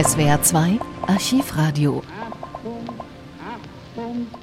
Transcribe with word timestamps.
SWR 0.00 0.40
2 0.40 0.78
Archivradio. 1.08 2.04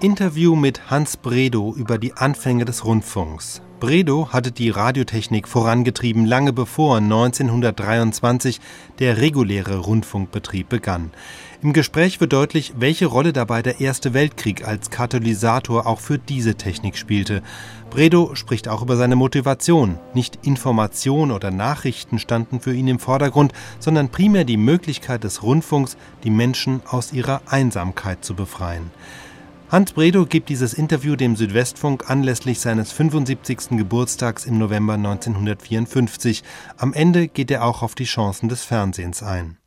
Interview 0.02 0.54
mit 0.58 0.89
Hans 0.89 1.16
Bredow 1.16 1.74
über 1.74 1.97
die 1.97 2.12
Anfänge 2.12 2.66
des 2.66 2.84
Rundfunks. 2.84 3.62
Bredow 3.79 4.33
hatte 4.33 4.52
die 4.52 4.70
Radiotechnik 4.70 5.47
vorangetrieben, 5.47 6.26
lange 6.26 6.52
bevor 6.52 6.97
1923 6.97 8.60
der 8.99 9.21
reguläre 9.21 9.78
Rundfunkbetrieb 9.78 10.68
begann. 10.68 11.12
Im 11.66 11.73
Gespräch 11.73 12.21
wird 12.21 12.32
deutlich, 12.32 12.73
welche 12.77 13.07
Rolle 13.07 13.34
dabei 13.34 13.63
der 13.63 13.81
Erste 13.81 14.13
Weltkrieg 14.13 14.68
als 14.68 14.91
Katalysator 14.91 15.88
auch 15.88 15.99
für 15.99 16.20
diese 16.20 16.54
Technik 16.54 16.95
spielte. 16.95 17.41
Bredow 17.89 18.36
spricht 18.36 18.68
auch 18.68 18.84
über 18.84 18.98
seine 18.98 19.16
Motivation. 19.16 19.98
Nicht 20.13 20.38
Information 20.43 21.31
oder 21.31 21.49
Nachrichten 21.49 22.20
standen 22.20 22.59
für 22.59 22.75
ihn 22.75 22.88
im 22.88 22.99
Vordergrund, 22.99 23.52
sondern 23.80 24.09
primär 24.09 24.43
die 24.43 24.57
Möglichkeit 24.57 25.23
des 25.23 25.41
Rundfunks, 25.41 25.98
die 26.23 26.30
Menschen 26.30 26.84
aus 26.85 27.12
ihrer 27.12 27.41
Einsamkeit 27.48 28.23
zu 28.23 28.35
befreien. 28.35 28.91
Hans 29.71 29.93
Bredow 29.93 30.27
gibt 30.27 30.49
dieses 30.49 30.76
Interview 30.76 31.16
dem 31.16 31.35
Südwestfunk 31.35 32.12
anlässlich 32.12 32.59
seines 32.59 32.91
75. 32.91 33.70
Geburtstags 33.71 34.45
im 34.45 34.59
November 34.59 34.93
1954. 34.93 36.43
Am 36.77 36.93
Ende 36.93 37.27
geht 37.27 37.49
er 37.49 37.66
auch 37.66 37.82
auf 37.82 37.95
die 37.95 38.04
Chancen 38.04 38.49
des 38.49 38.63
Fernsehens 38.63 39.23
ein. 39.23 39.57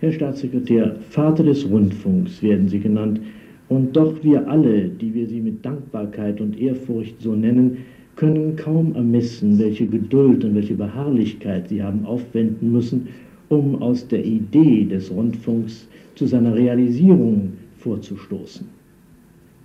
Herr 0.00 0.12
Staatssekretär, 0.12 0.94
Vater 1.10 1.42
des 1.42 1.68
Rundfunks 1.68 2.40
werden 2.40 2.68
Sie 2.68 2.78
genannt. 2.78 3.20
Und 3.68 3.96
doch 3.96 4.22
wir 4.22 4.48
alle, 4.48 4.88
die 4.88 5.12
wir 5.12 5.26
Sie 5.26 5.40
mit 5.40 5.64
Dankbarkeit 5.64 6.40
und 6.40 6.58
Ehrfurcht 6.58 7.20
so 7.20 7.34
nennen, 7.34 7.78
können 8.14 8.54
kaum 8.54 8.94
ermessen, 8.94 9.58
welche 9.58 9.86
Geduld 9.86 10.44
und 10.44 10.54
welche 10.54 10.74
Beharrlichkeit 10.74 11.68
Sie 11.68 11.82
haben 11.82 12.06
aufwenden 12.06 12.70
müssen, 12.70 13.08
um 13.48 13.82
aus 13.82 14.06
der 14.06 14.24
Idee 14.24 14.84
des 14.84 15.10
Rundfunks 15.10 15.88
zu 16.14 16.26
seiner 16.26 16.54
Realisierung 16.54 17.54
vorzustoßen. 17.78 18.66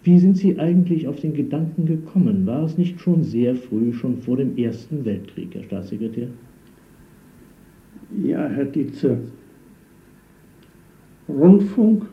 Wie 0.03 0.17
sind 0.17 0.37
Sie 0.37 0.57
eigentlich 0.57 1.07
auf 1.07 1.19
den 1.21 1.35
Gedanken 1.35 1.85
gekommen? 1.85 2.47
War 2.47 2.63
es 2.63 2.77
nicht 2.77 2.99
schon 2.99 3.23
sehr 3.23 3.55
früh, 3.55 3.93
schon 3.93 4.17
vor 4.17 4.37
dem 4.37 4.57
Ersten 4.57 5.05
Weltkrieg, 5.05 5.49
Herr 5.53 5.63
Staatssekretär? 5.63 6.27
Ja, 8.23 8.47
Herr 8.47 8.65
Dietze, 8.65 9.19
Rundfunk 11.27 12.05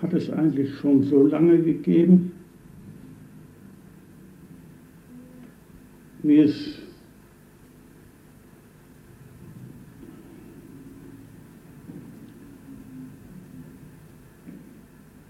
hat 0.00 0.12
es 0.12 0.30
eigentlich 0.30 0.74
schon 0.76 1.02
so 1.02 1.26
lange 1.26 1.58
gegeben, 1.58 2.32
wie 6.22 6.38
es 6.38 6.78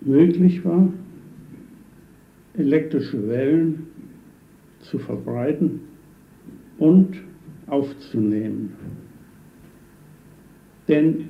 möglich 0.00 0.64
war, 0.64 0.92
elektrische 2.55 3.28
Wellen 3.28 3.86
zu 4.81 4.98
verbreiten 4.98 5.81
und 6.78 7.16
aufzunehmen. 7.66 8.75
Denn 10.88 11.28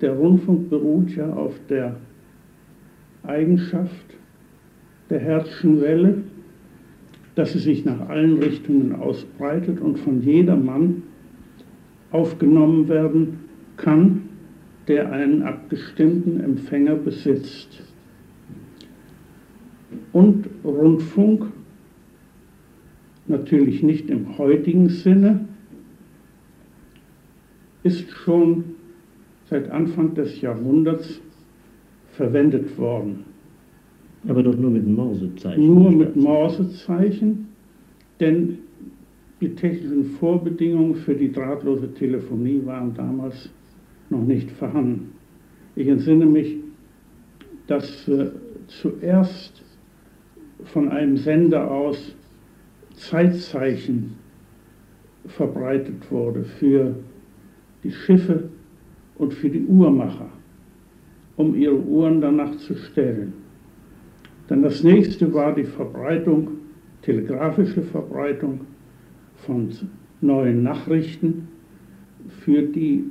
der 0.00 0.12
Rundfunk 0.12 0.68
beruht 0.70 1.10
ja 1.16 1.32
auf 1.32 1.54
der 1.68 1.96
Eigenschaft 3.22 4.06
der 5.10 5.20
Herzschen 5.20 5.80
Welle, 5.80 6.22
dass 7.34 7.52
sie 7.52 7.58
sich 7.58 7.84
nach 7.84 8.08
allen 8.08 8.38
Richtungen 8.38 8.94
ausbreitet 8.94 9.80
und 9.80 9.98
von 9.98 10.22
jedermann 10.22 11.02
aufgenommen 12.10 12.88
werden 12.88 13.40
kann, 13.76 14.22
der 14.88 15.12
einen 15.12 15.42
abgestimmten 15.42 16.40
Empfänger 16.40 16.94
besitzt. 16.94 17.82
Und 20.12 20.48
Rundfunk, 20.64 21.46
natürlich 23.26 23.82
nicht 23.82 24.08
im 24.08 24.38
heutigen 24.38 24.88
Sinne, 24.88 25.46
ist 27.82 28.10
schon 28.10 28.75
seit 29.48 29.70
Anfang 29.70 30.14
des 30.14 30.40
Jahrhunderts 30.40 31.20
verwendet 32.12 32.76
worden. 32.78 33.24
Aber 34.28 34.42
doch 34.42 34.56
nur 34.56 34.70
mit 34.70 34.86
Morsezeichen. 34.86 35.66
Nur 35.66 35.90
mit 35.92 36.16
Morsezeichen, 36.16 37.48
denn 38.18 38.58
die 39.40 39.54
technischen 39.54 40.04
Vorbedingungen 40.18 40.96
für 40.96 41.14
die 41.14 41.30
drahtlose 41.30 41.92
Telefonie 41.94 42.62
waren 42.64 42.94
damals 42.94 43.50
noch 44.10 44.22
nicht 44.22 44.50
vorhanden. 44.50 45.12
Ich 45.76 45.86
entsinne 45.86 46.26
mich, 46.26 46.56
dass 47.66 48.08
äh, 48.08 48.30
zuerst 48.66 49.62
von 50.64 50.88
einem 50.88 51.16
Sender 51.18 51.70
aus 51.70 52.14
Zeitzeichen 52.94 54.14
verbreitet 55.26 56.10
wurde 56.10 56.44
für 56.44 56.94
die 57.84 57.92
Schiffe 57.92 58.48
und 59.18 59.34
für 59.34 59.48
die 59.48 59.64
Uhrmacher, 59.64 60.28
um 61.36 61.54
ihre 61.54 61.78
Uhren 61.78 62.20
danach 62.20 62.56
zu 62.56 62.74
stellen. 62.74 63.32
Dann 64.48 64.62
das 64.62 64.82
nächste 64.82 65.32
war 65.32 65.54
die 65.54 65.64
Verbreitung, 65.64 66.48
telegrafische 67.02 67.82
Verbreitung 67.82 68.60
von 69.36 69.70
neuen 70.20 70.62
Nachrichten 70.62 71.48
für 72.40 72.62
die 72.62 73.04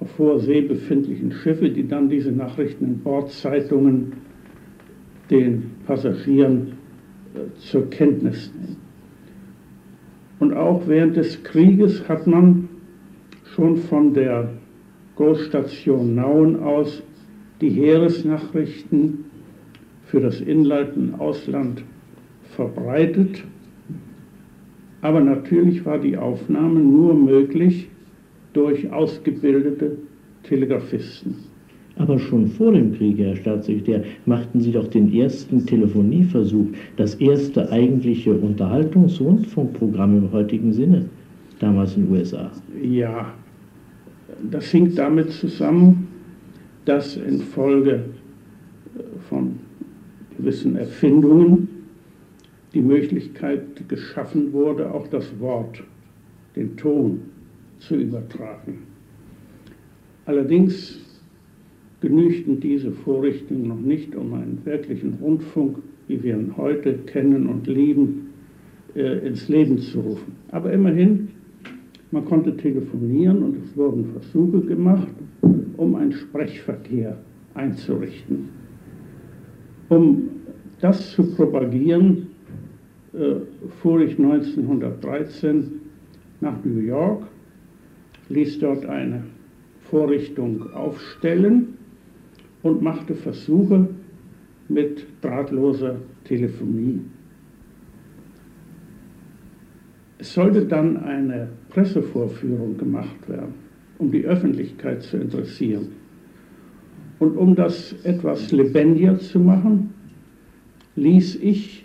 auf 0.00 0.18
hoher 0.18 0.40
See 0.40 0.60
befindlichen 0.60 1.32
Schiffe, 1.32 1.70
die 1.70 1.86
dann 1.86 2.08
diese 2.08 2.32
Nachrichten 2.32 2.84
in 2.84 2.98
Bordzeitungen 2.98 4.12
den 5.30 5.70
Passagieren 5.86 6.72
äh, 7.34 7.58
zur 7.58 7.88
Kenntnis 7.90 8.52
nehmen. 8.54 8.76
Und 10.38 10.52
auch 10.52 10.86
während 10.86 11.16
des 11.16 11.42
Krieges 11.42 12.06
hat 12.08 12.26
man 12.26 12.68
schon 13.54 13.78
von 13.78 14.12
der 14.12 14.50
Großstation 15.16 16.14
Nauen 16.14 16.62
aus 16.62 17.02
die 17.60 17.70
Heeresnachrichten 17.70 19.24
für 20.04 20.20
das 20.20 20.40
Inland 20.40 20.96
und 20.96 21.14
Ausland 21.14 21.82
verbreitet. 22.54 23.42
Aber 25.00 25.20
natürlich 25.20 25.84
war 25.84 25.98
die 25.98 26.16
Aufnahme 26.16 26.80
nur 26.80 27.14
möglich 27.14 27.88
durch 28.52 28.90
ausgebildete 28.92 29.96
Telegrafisten. 30.42 31.36
Aber 31.98 32.18
schon 32.18 32.48
vor 32.48 32.72
dem 32.72 32.94
Krieg, 32.94 33.18
Herr 33.18 33.36
Staatssekretär, 33.36 34.04
machten 34.26 34.60
Sie 34.60 34.72
doch 34.72 34.88
den 34.88 35.12
ersten 35.14 35.64
Telefonieversuch, 35.64 36.66
das 36.96 37.14
erste 37.14 37.70
eigentliche 37.72 38.34
Unterhaltungsrundfunkprogramm 38.34 40.18
im 40.18 40.32
heutigen 40.32 40.72
Sinne, 40.72 41.06
damals 41.58 41.96
in 41.96 42.04
den 42.04 42.12
USA. 42.12 42.50
Ja, 42.82 43.32
das 44.42 44.66
hing 44.66 44.94
damit 44.94 45.32
zusammen, 45.32 46.08
dass 46.84 47.16
infolge 47.16 47.92
äh, 48.96 49.02
von 49.28 49.58
gewissen 50.36 50.76
Erfindungen 50.76 51.68
die 52.74 52.82
Möglichkeit 52.82 53.88
geschaffen 53.88 54.52
wurde, 54.52 54.92
auch 54.92 55.08
das 55.08 55.38
Wort, 55.40 55.82
den 56.54 56.76
Ton 56.76 57.22
zu 57.78 57.96
übertragen. 57.96 58.78
Allerdings 60.26 60.98
genügten 62.00 62.60
diese 62.60 62.92
Vorrichtungen 62.92 63.68
noch 63.68 63.80
nicht, 63.80 64.14
um 64.14 64.34
einen 64.34 64.60
wirklichen 64.64 65.14
Rundfunk, 65.20 65.78
wie 66.08 66.22
wir 66.22 66.36
ihn 66.36 66.56
heute 66.56 66.94
kennen 66.98 67.46
und 67.46 67.66
lieben, 67.66 68.28
äh, 68.94 69.26
ins 69.26 69.48
Leben 69.48 69.78
zu 69.78 70.00
rufen. 70.00 70.34
Aber 70.50 70.72
immerhin, 70.72 71.28
man 72.10 72.24
konnte 72.24 72.56
telefonieren 72.56 73.42
und 73.42 73.56
es 73.64 73.76
wurden 73.76 74.06
Versuche 74.12 74.60
gemacht, 74.60 75.08
um 75.76 75.94
einen 75.94 76.12
Sprechverkehr 76.12 77.16
einzurichten. 77.54 78.48
Um 79.88 80.30
das 80.80 81.12
zu 81.12 81.34
propagieren, 81.34 82.28
äh, 83.12 83.36
fuhr 83.80 84.00
ich 84.00 84.18
1913 84.18 85.80
nach 86.40 86.64
New 86.64 86.80
York 86.80 87.26
ließ 88.28 88.58
dort 88.58 88.84
eine 88.86 89.22
Vorrichtung 89.90 90.72
aufstellen 90.72 91.74
und 92.62 92.82
machte 92.82 93.14
Versuche 93.14 93.88
mit 94.68 95.06
drahtloser 95.22 95.96
Telefonie. 96.24 97.00
Es 100.18 100.32
sollte 100.32 100.64
dann 100.64 100.96
eine 100.96 101.48
Pressevorführung 101.68 102.78
gemacht 102.78 103.28
werden, 103.28 103.54
um 103.98 104.10
die 104.10 104.24
Öffentlichkeit 104.24 105.02
zu 105.02 105.18
interessieren. 105.18 105.88
Und 107.18 107.36
um 107.36 107.54
das 107.54 107.94
etwas 108.04 108.50
lebendiger 108.52 109.18
zu 109.18 109.40
machen, 109.40 109.94
ließ 110.96 111.36
ich 111.36 111.84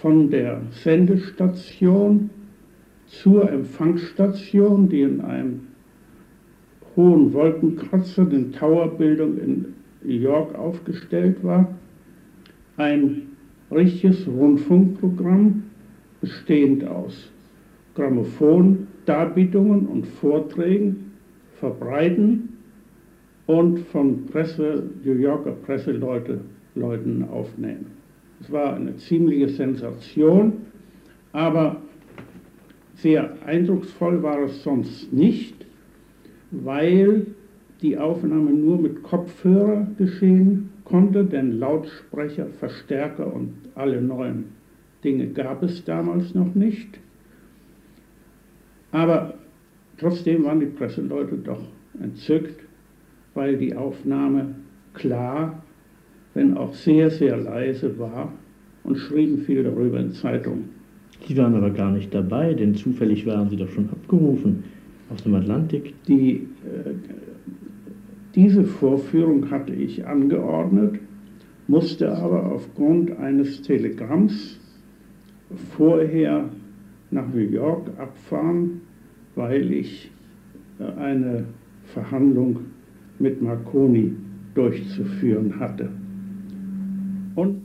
von 0.00 0.30
der 0.30 0.62
Sendestation 0.70 2.30
zur 3.06 3.50
Empfangsstation, 3.50 4.88
die 4.88 5.02
in 5.02 5.20
einem 5.22 5.60
hohen 6.94 7.32
Wolkenkratzer, 7.32 8.24
den 8.24 8.52
Towerbildung 8.52 9.38
in 9.38 9.64
New 10.02 10.14
York 10.14 10.54
aufgestellt 10.54 11.42
war, 11.42 11.74
ein 12.76 13.22
richtiges 13.70 14.26
Rundfunkprogramm 14.26 15.64
bestehend 16.20 16.86
aus 16.86 17.30
Grammophon, 17.96 18.86
Darbietungen 19.06 19.86
und 19.86 20.06
Vorträgen 20.06 21.12
verbreiten 21.58 22.50
und 23.46 23.80
von 23.88 24.26
Presse, 24.26 24.84
New 25.02 25.14
Yorker 25.14 25.52
Presseleute 25.52 26.40
Leuten 26.74 27.24
aufnehmen. 27.24 27.86
Es 28.40 28.52
war 28.52 28.74
eine 28.74 28.96
ziemliche 28.96 29.48
Sensation, 29.48 30.52
aber 31.32 31.80
sehr 32.96 33.34
eindrucksvoll 33.44 34.22
war 34.22 34.42
es 34.42 34.62
sonst 34.62 35.12
nicht, 35.12 35.66
weil 36.50 37.26
die 37.82 37.96
Aufnahme 37.96 38.50
nur 38.50 38.78
mit 38.78 39.02
Kopfhörer 39.02 39.86
geschehen 39.96 40.70
konnte, 40.84 41.24
denn 41.24 41.58
Lautsprecher, 41.58 42.46
Verstärker 42.58 43.32
und 43.32 43.54
alle 43.74 44.00
neuen 44.00 44.44
Dinge 45.02 45.28
gab 45.28 45.62
es 45.62 45.84
damals 45.84 46.34
noch 46.34 46.54
nicht. 46.54 46.98
Aber 48.96 49.34
trotzdem 49.98 50.44
waren 50.44 50.60
die 50.60 50.66
Presseleute 50.66 51.36
doch 51.36 51.60
entzückt, 52.02 52.58
weil 53.34 53.58
die 53.58 53.74
Aufnahme 53.74 54.54
klar, 54.94 55.62
wenn 56.32 56.56
auch 56.56 56.72
sehr, 56.72 57.10
sehr 57.10 57.36
leise 57.36 57.98
war 57.98 58.32
und 58.84 58.96
schrieben 58.96 59.40
viel 59.40 59.62
darüber 59.64 60.00
in 60.00 60.12
Zeitungen. 60.12 60.70
Sie 61.26 61.36
waren 61.36 61.54
aber 61.54 61.68
gar 61.68 61.90
nicht 61.90 62.14
dabei, 62.14 62.54
denn 62.54 62.74
zufällig 62.74 63.26
waren 63.26 63.50
Sie 63.50 63.56
doch 63.56 63.68
schon 63.68 63.90
abgerufen 63.90 64.64
aus 65.12 65.22
dem 65.22 65.34
Atlantik. 65.34 65.92
Die, 66.08 66.46
äh, 66.64 66.94
diese 68.34 68.64
Vorführung 68.64 69.50
hatte 69.50 69.74
ich 69.74 70.06
angeordnet, 70.06 71.00
musste 71.68 72.16
aber 72.16 72.50
aufgrund 72.50 73.18
eines 73.18 73.60
Telegramms 73.60 74.58
vorher 75.76 76.48
nach 77.10 77.26
New 77.32 77.40
York 77.40 77.88
abfahren, 77.98 78.80
weil 79.34 79.70
ich 79.70 80.10
äh, 80.78 81.00
eine 81.00 81.44
Verhandlung 81.86 82.58
mit 83.18 83.40
Marconi 83.42 84.12
durchzuführen 84.54 85.58
hatte. 85.58 85.88
Und 87.34 87.62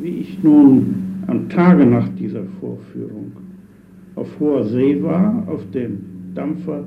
wie 0.00 0.18
ich 0.20 0.42
nun 0.42 0.94
am 1.26 1.48
Tage 1.48 1.84
nach 1.84 2.08
dieser 2.10 2.44
Vorführung 2.60 3.32
auf 4.14 4.28
hoher 4.40 4.64
See 4.64 5.02
war, 5.02 5.44
auf 5.48 5.68
dem 5.72 5.98
Dampfer 6.34 6.84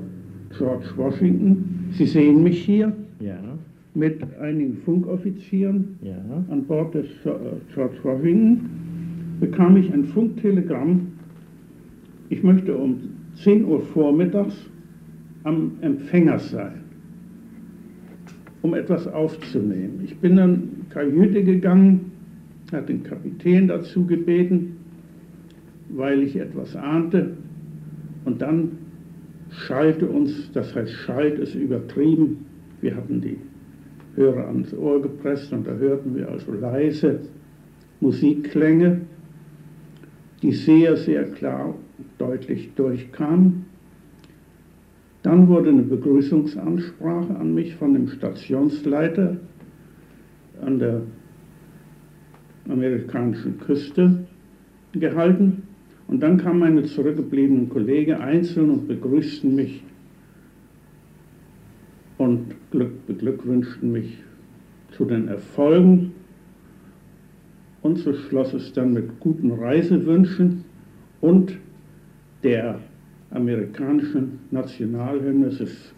George 0.56 0.86
Washington, 0.96 1.88
Sie 1.92 2.06
sehen 2.06 2.42
mich 2.42 2.64
hier, 2.64 2.92
Ja, 3.20 3.38
mit 3.94 4.18
einigen 4.40 4.78
Funkoffizieren 4.78 5.98
ja. 6.02 6.16
an 6.48 6.64
Bord 6.64 6.94
des 6.94 7.06
äh, 7.24 7.30
George 7.74 7.96
Washington 8.02 8.68
bekam 9.42 9.76
ich 9.76 9.92
ein 9.92 10.04
Funktelegramm, 10.04 11.08
ich 12.28 12.44
möchte 12.44 12.76
um 12.76 13.00
10 13.34 13.64
Uhr 13.64 13.80
vormittags 13.80 14.54
am 15.42 15.72
Empfänger 15.80 16.38
sein, 16.38 16.84
um 18.62 18.72
etwas 18.74 19.08
aufzunehmen. 19.08 20.00
Ich 20.04 20.16
bin 20.18 20.36
dann 20.36 20.68
Kajüte 20.90 21.42
gegangen, 21.42 22.12
hat 22.70 22.88
den 22.88 23.02
Kapitän 23.02 23.66
dazu 23.66 24.06
gebeten, 24.06 24.76
weil 25.88 26.22
ich 26.22 26.36
etwas 26.36 26.76
ahnte, 26.76 27.32
und 28.24 28.40
dann 28.40 28.78
schallte 29.50 30.06
uns, 30.06 30.52
das 30.52 30.72
heißt 30.72 30.92
Schalt 30.92 31.40
ist 31.40 31.56
übertrieben, 31.56 32.46
wir 32.80 32.94
hatten 32.94 33.20
die 33.20 33.38
Hörer 34.14 34.46
ans 34.46 34.72
Ohr 34.72 35.02
gepresst 35.02 35.52
und 35.52 35.66
da 35.66 35.72
hörten 35.72 36.14
wir 36.14 36.28
also 36.30 36.52
leise 36.52 37.18
Musikklänge, 38.00 39.00
die 40.42 40.52
sehr, 40.52 40.96
sehr 40.96 41.24
klar 41.24 41.68
und 41.68 42.06
deutlich 42.18 42.70
durchkamen. 42.74 43.66
Dann 45.22 45.46
wurde 45.46 45.70
eine 45.70 45.82
Begrüßungsansprache 45.82 47.36
an 47.36 47.54
mich 47.54 47.76
von 47.76 47.94
dem 47.94 48.08
Stationsleiter 48.08 49.36
an 50.60 50.78
der 50.78 51.02
amerikanischen 52.68 53.58
Küste 53.58 54.24
gehalten. 54.92 55.62
Und 56.08 56.20
dann 56.20 56.38
kamen 56.38 56.58
meine 56.58 56.82
zurückgebliebenen 56.82 57.68
Kollegen 57.68 58.14
einzeln 58.14 58.70
und 58.70 58.88
begrüßten 58.88 59.54
mich 59.54 59.82
und 62.18 62.54
Glück, 62.70 63.06
beglückwünschten 63.06 63.90
mich 63.92 64.18
zu 64.96 65.04
den 65.04 65.28
Erfolgen. 65.28 66.12
Und 67.82 67.98
so 67.98 68.14
schloss 68.14 68.54
es 68.54 68.72
dann 68.72 68.92
mit 68.92 69.20
guten 69.20 69.52
Reisewünschen 69.52 70.64
und 71.20 71.58
der 72.42 72.78
amerikanischen 73.30 74.38
Nationalhymne 74.50 75.48
des 75.48 75.92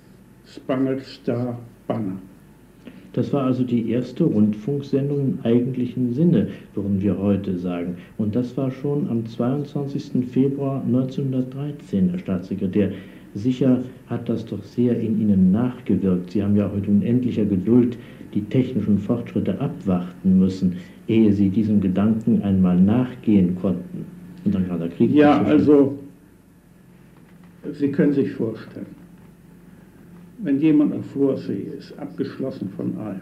Spangled 0.47 1.03
Star 1.03 1.59
Banner. 1.87 2.19
Das 3.15 3.33
war 3.33 3.45
also 3.45 3.63
die 3.63 3.91
erste 3.91 4.25
Rundfunksendung 4.25 5.21
im 5.21 5.39
eigentlichen 5.45 6.13
Sinne, 6.15 6.49
würden 6.75 7.01
wir 7.01 7.17
heute 7.17 7.57
sagen. 7.57 7.97
Und 8.19 8.35
das 8.35 8.57
war 8.57 8.73
schon 8.73 9.09
am 9.09 9.25
22. 9.25 10.29
Februar 10.29 10.83
1913, 10.85 12.11
Herr 12.11 12.19
Staatssekretär. 12.19 12.93
Sicher 13.35 13.83
hat 14.07 14.29
das 14.29 14.47
doch 14.47 14.63
sehr 14.63 14.99
in 14.99 15.21
Ihnen 15.21 15.51
nachgewirkt. 15.51 16.31
Sie 16.31 16.43
haben 16.43 16.57
ja 16.57 16.71
heute 16.73 16.91
unendlicher 16.91 17.45
Geduld 17.45 17.99
die 18.33 18.43
technischen 18.43 18.99
Fortschritte 18.99 19.61
abwarten 19.61 20.39
müssen, 20.39 20.77
ehe 21.09 21.33
Sie 21.33 21.49
diesem 21.51 21.81
Gedanken 21.81 22.43
einmal 22.43 22.81
nachgehen 22.81 23.57
konnten. 23.61 24.07
Und 24.45 24.55
dann 24.55 24.69
kam 24.69 24.79
der 24.79 24.89
Krieg. 24.89 25.13
Ja, 25.13 25.43
also 25.43 25.99
Sie 27.73 27.91
können 27.91 28.13
sich 28.13 28.31
vorstellen, 28.33 28.87
wenn 30.43 30.61
jemand 30.61 30.93
auf 30.93 31.07
Vorsee 31.07 31.67
ist, 31.79 31.99
abgeschlossen 31.99 32.69
von 32.77 32.97
allem, 32.99 33.21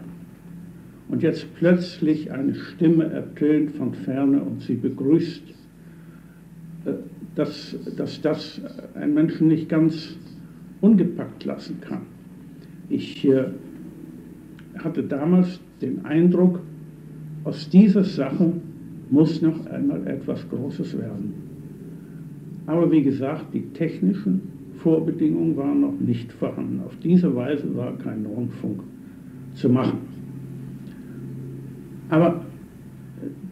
und 1.09 1.21
jetzt 1.21 1.53
plötzlich 1.55 2.31
eine 2.31 2.55
Stimme 2.55 3.05
ertönt 3.05 3.71
von 3.71 3.93
ferne 3.93 4.41
und 4.41 4.61
sie 4.61 4.75
begrüßt, 4.75 5.43
äh, 6.85 6.91
dass, 7.35 7.75
dass 7.97 8.21
das 8.21 8.61
einen 8.95 9.13
Menschen 9.13 9.47
nicht 9.47 9.69
ganz 9.69 10.17
ungepackt 10.81 11.45
lassen 11.45 11.79
kann. 11.81 12.01
Ich 12.89 13.25
äh, 13.25 13.45
hatte 14.77 15.03
damals 15.03 15.59
den 15.81 16.05
Eindruck, 16.05 16.59
aus 17.43 17.69
dieser 17.69 18.03
Sache 18.03 18.53
muss 19.09 19.41
noch 19.41 19.65
einmal 19.67 20.05
etwas 20.07 20.47
Großes 20.49 20.97
werden. 20.97 21.33
Aber 22.65 22.89
wie 22.91 23.03
gesagt, 23.03 23.53
die 23.53 23.63
technischen 23.73 24.41
Vorbedingungen 24.75 25.55
waren 25.57 25.81
noch 25.81 25.99
nicht 25.99 26.31
vorhanden. 26.31 26.81
Auf 26.85 26.95
diese 27.03 27.35
Weise 27.35 27.75
war 27.75 27.97
kein 27.97 28.25
Rundfunk 28.25 28.81
zu 29.53 29.69
machen. 29.69 29.99
Aber 32.09 32.45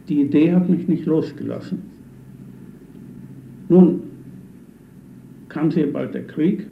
die 0.08 0.22
Idee 0.22 0.54
hat 0.54 0.70
mich 0.70 0.88
nicht 0.88 1.06
losgelassen. 1.06 1.80
Nun 3.72 4.02
kam 5.48 5.72
sehr 5.72 5.88
bald 5.88 6.14
der 6.14 6.28
Krieg, 6.28 6.68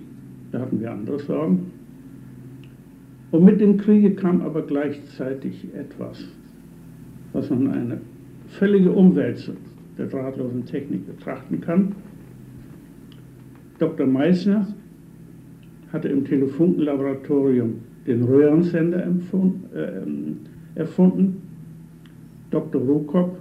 da 0.52 0.60
hatten 0.60 0.82
wir 0.82 0.92
andere 0.92 1.18
Sorgen. 1.20 1.72
Und 3.32 3.46
mit 3.46 3.62
dem 3.62 3.78
Kriege 3.78 4.16
kam 4.16 4.42
aber 4.42 4.64
gleichzeitig 4.64 5.74
etwas, 5.74 6.28
was 7.32 7.50
man 7.50 7.72
eine 7.72 8.02
völlige 8.50 8.92
Umwälzung 8.92 9.56
der 9.98 10.08
drahtlosen 10.08 10.66
Technik 10.66 11.08
betrachten 11.08 11.62
kann. 11.62 11.96
Dr. 13.78 14.06
Meissner 14.06 14.68
hatte 15.94 16.10
im 16.10 16.26
Telefunkenlaboratorium 16.26 17.76
den 18.08 18.24
Röhrensender 18.24 19.08
äh, 19.08 20.78
erfunden. 20.78 21.44
Dr. 22.52 22.82
Rukop 22.82 23.38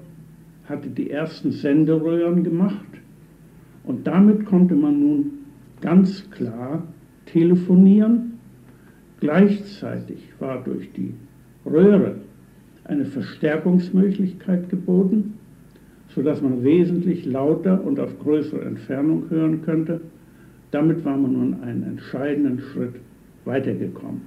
hatte 0.66 0.88
die 0.90 1.10
ersten 1.10 1.50
Senderöhren 1.50 2.44
gemacht 2.44 2.86
und 3.88 4.06
damit 4.06 4.44
konnte 4.44 4.74
man 4.74 5.00
nun 5.00 5.30
ganz 5.80 6.30
klar 6.30 6.82
telefonieren. 7.24 8.34
Gleichzeitig 9.18 10.18
war 10.38 10.62
durch 10.62 10.92
die 10.92 11.14
Röhre 11.64 12.16
eine 12.84 13.06
Verstärkungsmöglichkeit 13.06 14.68
geboten, 14.68 15.38
sodass 16.14 16.42
man 16.42 16.62
wesentlich 16.62 17.24
lauter 17.24 17.82
und 17.82 17.98
auf 17.98 18.18
größere 18.18 18.62
Entfernung 18.62 19.30
hören 19.30 19.62
könnte. 19.62 20.02
Damit 20.70 21.02
war 21.06 21.16
man 21.16 21.32
nun 21.32 21.62
einen 21.62 21.82
entscheidenden 21.84 22.60
Schritt 22.60 22.96
weitergekommen. 23.46 24.20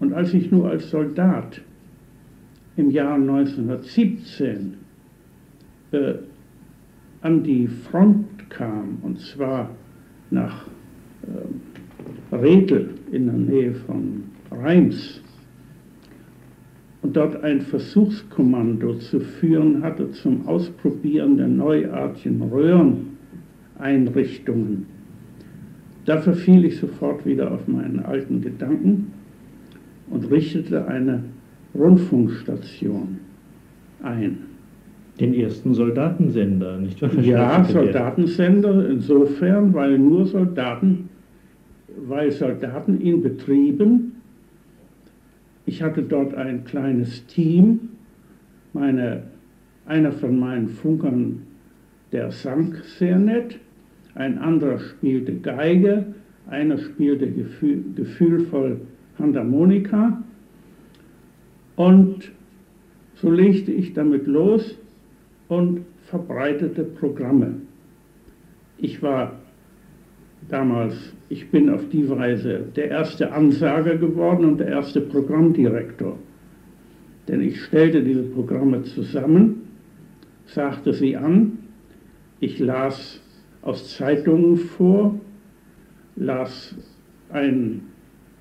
Und 0.00 0.14
als 0.14 0.32
ich 0.32 0.50
nur 0.50 0.70
als 0.70 0.88
Soldat 0.88 1.60
im 2.76 2.90
Jahr 2.90 3.16
1917 3.16 4.74
äh, 5.92 6.14
an 7.22 7.42
die 7.42 7.66
Front 7.66 8.50
kam, 8.50 8.98
und 9.02 9.18
zwar 9.20 9.70
nach 10.30 10.66
äh, 11.22 12.34
Redel 12.34 12.90
in 13.10 13.26
der 13.26 13.34
Nähe 13.34 13.74
von 13.74 14.24
Reims 14.50 15.20
und 17.02 17.14
dort 17.16 17.42
ein 17.42 17.62
Versuchskommando 17.62 18.94
zu 18.94 19.18
führen 19.20 19.82
hatte 19.82 20.12
zum 20.12 20.46
Ausprobieren 20.46 21.36
der 21.36 21.48
neuartigen 21.48 22.42
Röhreneinrichtungen. 22.42 24.86
Da 26.04 26.18
verfiel 26.18 26.64
ich 26.64 26.78
sofort 26.78 27.26
wieder 27.26 27.50
auf 27.52 27.66
meinen 27.68 28.00
alten 28.00 28.40
Gedanken 28.40 29.12
und 30.10 30.30
richtete 30.30 30.86
eine 30.86 31.24
Rundfunkstation 31.74 33.18
ein. 34.02 34.47
Den 35.20 35.34
ersten 35.34 35.74
Soldatensender, 35.74 36.78
nicht 36.78 37.02
wahr? 37.02 37.12
Ja, 37.20 37.64
Soldatensender 37.64 38.88
insofern, 38.88 39.74
weil 39.74 39.98
nur 39.98 40.26
Soldaten, 40.26 41.08
weil 42.06 42.30
Soldaten 42.30 43.00
ihn 43.00 43.22
betrieben. 43.22 44.12
Ich 45.66 45.82
hatte 45.82 46.02
dort 46.02 46.34
ein 46.34 46.64
kleines 46.64 47.26
Team. 47.26 47.80
Meine, 48.72 49.24
einer 49.86 50.12
von 50.12 50.38
meinen 50.38 50.68
Funkern, 50.68 51.42
der 52.12 52.30
sang 52.30 52.76
sehr 52.98 53.18
nett, 53.18 53.58
ein 54.14 54.38
anderer 54.38 54.78
spielte 54.78 55.34
Geige, 55.34 56.06
einer 56.48 56.78
spielte 56.78 57.28
gefühl, 57.30 57.84
gefühlvoll 57.96 58.80
Handharmonika. 59.18 60.22
Und 61.76 62.30
so 63.16 63.30
legte 63.30 63.72
ich 63.72 63.94
damit 63.94 64.26
los 64.26 64.78
und 65.48 65.84
verbreitete 66.02 66.84
Programme. 66.84 67.54
Ich 68.78 69.02
war 69.02 69.32
damals, 70.48 70.94
ich 71.28 71.50
bin 71.50 71.70
auf 71.70 71.88
die 71.90 72.08
Weise 72.08 72.64
der 72.76 72.88
erste 72.88 73.32
Ansager 73.32 73.96
geworden 73.96 74.44
und 74.44 74.58
der 74.58 74.68
erste 74.68 75.00
Programmdirektor. 75.00 76.16
Denn 77.26 77.42
ich 77.42 77.62
stellte 77.62 78.02
diese 78.02 78.22
Programme 78.22 78.82
zusammen, 78.84 79.68
sagte 80.46 80.94
sie 80.94 81.16
an, 81.16 81.58
ich 82.40 82.58
las 82.58 83.20
aus 83.62 83.96
Zeitungen 83.96 84.56
vor, 84.56 85.20
las 86.16 86.74
einen 87.30 87.88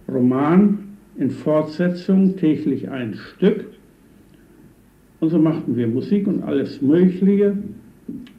Roman 0.07 0.97
in 1.17 1.31
Fortsetzung, 1.31 2.37
täglich 2.37 2.89
ein 2.89 3.15
Stück 3.15 3.66
und 5.19 5.29
so 5.29 5.39
machten 5.39 5.75
wir 5.75 5.87
Musik 5.87 6.27
und 6.27 6.43
alles 6.43 6.81
Mögliche 6.81 7.57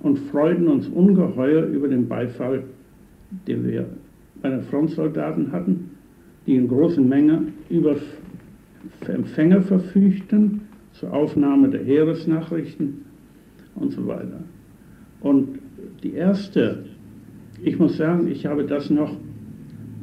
und 0.01 0.19
freuten 0.31 0.69
uns 0.69 0.89
ungeheuer 0.89 1.65
über 1.67 1.89
den 1.89 2.09
Beifall, 2.09 2.63
den 3.47 3.67
wir 3.67 3.87
bei 4.41 4.51
den 4.51 4.63
Frontsoldaten 4.63 5.53
hatten, 5.53 5.91
die 6.47 6.57
in 6.57 6.69
großen 6.69 7.07
Menge 7.07 7.43
über 7.69 7.97
Empfänger 9.07 9.63
verfügten 9.63 10.63
zur 10.93 11.13
Aufnahme 11.13 11.69
der 11.69 11.85
Heeresnachrichten 11.85 13.05
und 13.75 13.93
so 13.93 14.07
weiter. 14.07 14.41
Und 15.21 15.59
die 16.03 16.15
erste, 16.15 16.85
ich 17.63 17.79
muss 17.79 17.97
sagen, 17.97 18.29
ich 18.29 18.47
habe 18.47 18.65
das 18.65 18.89
noch 18.89 19.17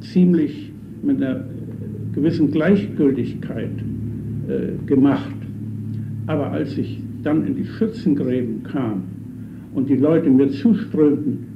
ziemlich 0.00 0.72
mit 1.02 1.22
einer 1.22 1.44
gewissen 2.14 2.50
Gleichgültigkeit 2.50 3.70
äh, 4.48 4.86
gemacht. 4.86 5.35
Aber 6.26 6.50
als 6.50 6.76
ich 6.76 7.00
dann 7.22 7.46
in 7.46 7.56
die 7.56 7.64
Schützengräben 7.64 8.62
kam 8.64 9.02
und 9.74 9.88
die 9.88 9.96
Leute 9.96 10.28
mir 10.28 10.50
zuströmten 10.50 11.46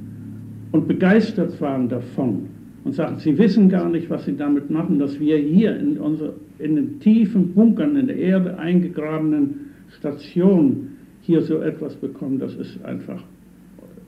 und 0.71 0.87
begeistert 0.87 1.59
waren 1.59 1.89
davon 1.89 2.47
und 2.83 2.93
sagten, 2.93 3.19
sie 3.19 3.37
wissen 3.37 3.69
gar 3.69 3.89
nicht, 3.89 4.09
was 4.09 4.25
sie 4.25 4.35
damit 4.35 4.69
machen, 4.69 4.99
dass 4.99 5.19
wir 5.19 5.37
hier 5.37 5.77
in, 5.77 5.97
unsere, 5.97 6.33
in 6.59 6.75
den 6.75 6.99
tiefen 6.99 7.53
Bunkern 7.53 7.95
in 7.97 8.07
der 8.07 8.17
Erde 8.17 8.57
eingegrabenen 8.57 9.71
Stationen 9.97 10.97
hier 11.21 11.41
so 11.41 11.59
etwas 11.59 11.95
bekommen, 11.95 12.39
das 12.39 12.55
ist 12.55 12.83
einfach, 12.83 13.21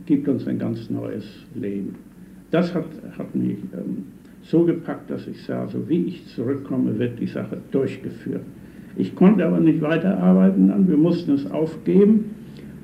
gibt 0.05 0.27
uns 0.27 0.47
ein 0.47 0.57
ganz 0.57 0.89
neues 0.89 1.25
Leben. 1.55 1.95
Das 2.51 2.73
hat, 2.73 2.85
hat 3.17 3.35
mich 3.35 3.57
ähm, 3.73 4.05
so 4.43 4.63
gepackt, 4.63 5.09
dass 5.09 5.27
ich 5.27 5.41
sah, 5.43 5.67
so 5.67 5.87
wie 5.87 6.05
ich 6.05 6.25
zurückkomme, 6.27 6.97
wird 6.97 7.19
die 7.19 7.27
Sache 7.27 7.57
durchgeführt. 7.71 8.41
Ich 8.95 9.15
konnte 9.15 9.45
aber 9.45 9.59
nicht 9.59 9.81
weiterarbeiten. 9.81 10.87
Wir 10.87 10.97
mussten 10.97 11.31
es 11.33 11.49
aufgeben, 11.49 12.25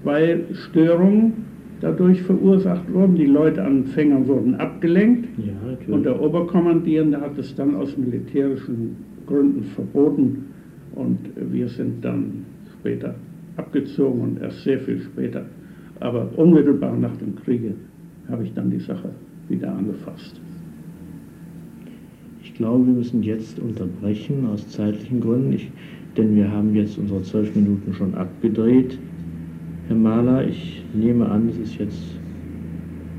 weil 0.03 0.45
Störungen 0.53 1.33
dadurch 1.81 2.21
verursacht 2.23 2.91
wurden. 2.91 3.15
Die 3.15 3.25
Leute 3.25 3.63
an 3.63 3.85
Fängern 3.85 4.27
wurden 4.27 4.55
abgelenkt. 4.55 5.27
Ja, 5.37 5.93
und 5.93 6.03
der 6.03 6.21
Oberkommandierende 6.21 7.21
hat 7.21 7.37
es 7.37 7.55
dann 7.55 7.75
aus 7.75 7.95
militärischen 7.97 8.95
Gründen 9.27 9.63
verboten. 9.63 10.45
Und 10.95 11.19
wir 11.35 11.67
sind 11.69 12.03
dann 12.03 12.45
später 12.79 13.15
abgezogen 13.57 14.21
und 14.21 14.41
erst 14.41 14.63
sehr 14.63 14.79
viel 14.79 14.99
später. 14.99 15.45
Aber 15.99 16.29
unmittelbar 16.35 16.95
nach 16.95 17.15
dem 17.17 17.35
Kriege 17.35 17.75
habe 18.29 18.43
ich 18.43 18.53
dann 18.53 18.71
die 18.71 18.79
Sache 18.79 19.09
wieder 19.47 19.75
angefasst. 19.75 20.39
Ich 22.41 22.53
glaube, 22.53 22.85
wir 22.87 22.93
müssen 22.93 23.21
jetzt 23.23 23.59
unterbrechen 23.59 24.45
aus 24.47 24.67
zeitlichen 24.69 25.21
Gründen. 25.21 25.53
Ich 25.53 25.71
denn 26.17 26.35
wir 26.35 26.51
haben 26.51 26.75
jetzt 26.75 26.97
unsere 26.97 27.21
zwölf 27.23 27.55
Minuten 27.55 27.93
schon 27.93 28.13
abgedreht. 28.15 28.97
Herr 29.87 29.95
Mahler, 29.95 30.47
ich 30.47 30.83
nehme 30.93 31.27
an, 31.27 31.49
es 31.49 31.57
ist 31.57 31.79
jetzt 31.79 32.19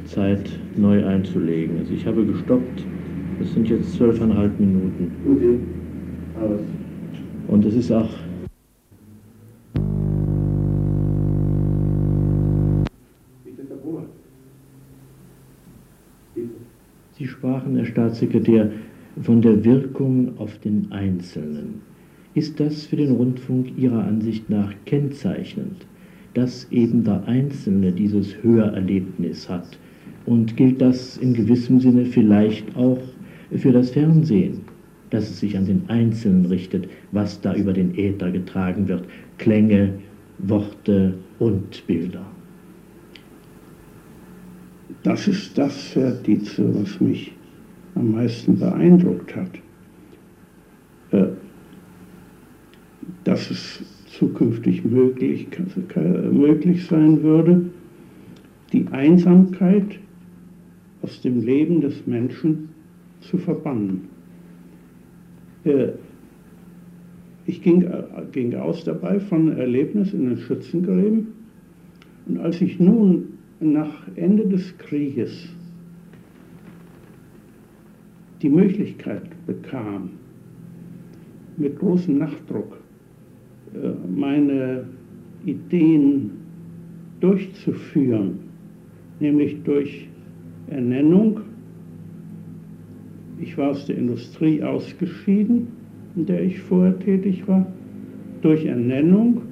Zeit, 0.05 0.51
neu 0.77 1.05
einzulegen. 1.05 1.79
Also 1.79 1.95
ich 1.95 2.07
habe 2.07 2.25
gestoppt, 2.25 2.85
es 3.41 3.55
sind 3.55 3.69
jetzt 3.69 3.95
zwölfeinhalb 3.95 4.59
Minuten. 4.59 5.11
Und 7.49 7.65
es 7.65 7.75
ist 7.75 7.93
auch 7.93 8.11
Sie 17.13 17.27
sprachen, 17.27 17.77
Herr 17.77 17.85
Staatssekretär, 17.85 18.71
von 19.21 19.43
der 19.43 19.63
Wirkung 19.63 20.39
auf 20.39 20.57
den 20.61 20.91
Einzelnen 20.91 21.83
ist 22.35 22.61
das 22.61 22.87
für 22.87 22.97
den 22.97 23.13
Rundfunk 23.13 23.77
Ihrer 23.77 24.05
Ansicht 24.05 24.49
nach 24.51 24.73
kennzeichnend, 24.85 25.87
dass 26.35 26.71
eben 26.71 27.03
der 27.03 27.25
Einzelne 27.27 27.93
dieses 27.93 28.43
Hörerlebnis 28.43 29.49
hat? 29.49 29.79
Und 30.27 30.57
gilt 30.57 30.81
das 30.81 31.17
in 31.17 31.35
gewissem 31.35 31.81
Sinne 31.81 32.05
vielleicht 32.05 32.77
auch 32.77 33.01
für 33.57 33.73
das 33.73 33.91
Fernsehen, 33.91 34.61
dass 35.11 35.29
es 35.29 35.41
sich 35.41 35.57
an 35.57 35.67
den 35.67 35.83
Einzelnen 35.89 36.47
richtet, 36.47 36.89
was 37.11 37.41
da 37.41 37.55
über 37.55 37.73
den 37.73 37.97
Äther 37.99 38.31
getragen 38.31 38.87
wird, 38.87 39.05
Klänge, 39.39 39.95
Worte 40.39 41.15
und 41.41 41.85
Bilder? 41.87 42.25
Das 45.03 45.27
ist 45.27 45.57
das, 45.59 45.89
Verdize, 45.89 46.63
was 46.75 47.01
mich 47.01 47.33
am 47.95 48.13
meisten 48.13 48.59
beeindruckt 48.59 49.35
hat. 49.35 49.51
Dass 53.41 53.51
es 53.51 53.83
zukünftig 54.19 54.85
möglich, 54.85 55.47
möglich 56.31 56.85
sein 56.85 57.23
würde, 57.23 57.71
die 58.73 58.87
Einsamkeit 58.89 59.99
aus 61.01 61.23
dem 61.23 61.41
Leben 61.41 61.81
des 61.81 62.07
Menschen 62.07 62.69
zu 63.21 63.39
verbannen. 63.39 64.09
Äh, 65.65 65.89
ich 67.47 67.63
ging, 67.63 67.91
ging 68.33 68.55
aus 68.55 68.85
dabei 68.85 69.19
von 69.19 69.57
Erlebnis 69.57 70.13
in 70.13 70.27
den 70.27 70.39
Schützengräben 70.39 71.29
und 72.27 72.39
als 72.39 72.61
ich 72.61 72.79
nun 72.79 73.39
nach 73.61 74.07
Ende 74.17 74.47
des 74.47 74.77
Krieges 74.77 75.49
die 78.43 78.51
Möglichkeit 78.51 79.25
bekam, 79.47 80.11
mit 81.57 81.79
großem 81.79 82.19
Nachdruck 82.19 82.81
meine 84.17 84.85
Ideen 85.45 86.31
durchzuführen, 87.21 88.39
nämlich 89.21 89.63
durch 89.63 90.09
Ernennung. 90.69 91.41
Ich 93.39 93.57
war 93.57 93.71
aus 93.71 93.87
der 93.87 93.97
Industrie 93.97 94.63
ausgeschieden, 94.63 95.69
in 96.17 96.27
der 96.27 96.43
ich 96.43 96.61
vorher 96.61 96.99
tätig 96.99 97.47
war, 97.47 97.67
durch 98.43 98.65
Ernennung 98.67 99.43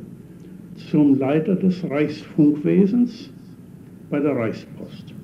zum 0.76 1.18
Leiter 1.18 1.56
des 1.56 1.88
Reichsfunkwesens 1.88 3.30
bei 4.10 4.20
der 4.20 4.37
Reichspost. 4.37 5.14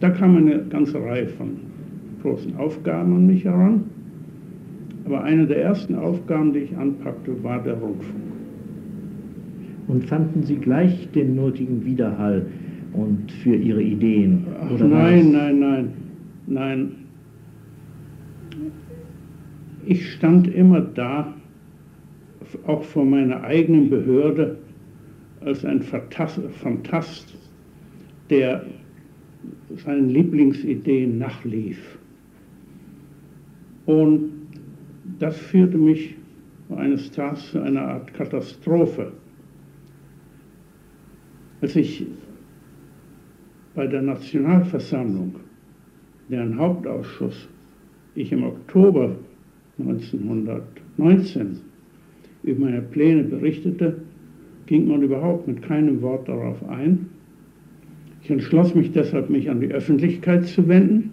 Da 0.00 0.10
kam 0.10 0.36
eine 0.36 0.64
ganze 0.64 1.00
Reihe 1.00 1.28
von 1.28 1.50
großen 2.22 2.56
Aufgaben 2.56 3.14
an 3.14 3.26
mich 3.26 3.44
heran. 3.44 3.84
Aber 5.12 5.24
eine 5.24 5.46
der 5.46 5.62
ersten 5.62 5.94
Aufgaben, 5.94 6.54
die 6.54 6.60
ich 6.60 6.74
anpackte, 6.74 7.44
war 7.44 7.62
der 7.62 7.74
Rundfunk. 7.74 8.22
Und 9.86 10.06
fanden 10.06 10.42
Sie 10.42 10.56
gleich 10.56 11.06
den 11.14 11.34
nötigen 11.34 11.84
Widerhall 11.84 12.46
und 12.94 13.30
für 13.30 13.54
Ihre 13.54 13.82
Ideen? 13.82 14.46
Ach, 14.58 14.70
nein, 14.78 15.32
nein, 15.32 15.58
nein, 15.58 15.88
nein. 16.46 16.92
ich 19.84 20.12
stand 20.12 20.48
immer 20.54 20.80
da, 20.80 21.34
auch 22.66 22.82
vor 22.82 23.04
meiner 23.04 23.42
eigenen 23.42 23.90
Behörde, 23.90 24.56
als 25.44 25.62
ein 25.66 25.82
Fantast, 25.82 27.36
der 28.30 28.64
seinen 29.76 30.08
Lieblingsideen 30.08 31.18
nachlief. 31.18 31.98
Und 33.84 34.41
das 35.18 35.36
führte 35.36 35.78
mich 35.78 36.14
eines 36.70 37.10
Tages 37.10 37.50
zu 37.50 37.60
einer 37.60 37.82
Art 37.82 38.14
Katastrophe. 38.14 39.12
Als 41.60 41.76
ich 41.76 42.06
bei 43.74 43.86
der 43.86 44.02
Nationalversammlung, 44.02 45.36
deren 46.28 46.58
Hauptausschuss 46.58 47.48
ich 48.14 48.32
im 48.32 48.44
Oktober 48.44 49.16
1919 49.78 51.60
über 52.42 52.60
meine 52.60 52.82
Pläne 52.82 53.24
berichtete, 53.24 54.02
ging 54.66 54.88
man 54.88 55.02
überhaupt 55.02 55.46
mit 55.46 55.62
keinem 55.62 56.02
Wort 56.02 56.28
darauf 56.28 56.62
ein. 56.68 57.08
Ich 58.22 58.30
entschloss 58.30 58.74
mich 58.74 58.92
deshalb, 58.92 59.30
mich 59.30 59.50
an 59.50 59.60
die 59.60 59.72
Öffentlichkeit 59.72 60.46
zu 60.46 60.68
wenden 60.68 61.10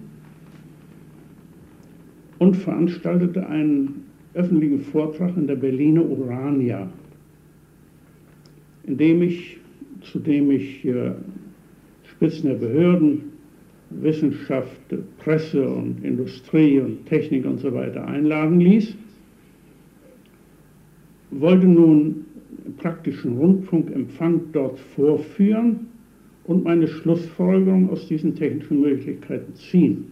und 2.39 2.55
veranstaltete 2.55 3.45
einen 3.47 4.05
öffentlichen 4.33 4.81
Vortrag 4.81 5.35
in 5.37 5.47
der 5.47 5.55
Berliner 5.55 6.03
Urania, 6.03 6.87
in 8.83 8.97
dem 8.97 9.21
ich, 9.21 9.57
zu 10.01 10.19
dem 10.19 10.49
ich 10.51 10.85
äh, 10.85 11.11
Spitzen 12.03 12.49
der 12.49 12.55
Behörden, 12.55 13.21
Wissenschaft, 13.89 14.81
Presse 15.19 15.67
und 15.67 16.03
Industrie 16.03 16.79
und 16.79 17.05
Technik 17.05 17.45
und 17.45 17.59
so 17.59 17.73
weiter 17.73 18.07
einladen 18.07 18.59
ließ, 18.59 18.95
wollte 21.31 21.67
nun 21.67 22.25
praktischen 22.77 23.37
Rundfunkempfang 23.37 24.41
dort 24.51 24.79
vorführen 24.79 25.87
und 26.45 26.63
meine 26.63 26.87
Schlussfolgerung 26.87 27.89
aus 27.89 28.07
diesen 28.07 28.35
technischen 28.35 28.81
Möglichkeiten 28.81 29.53
ziehen. 29.55 30.11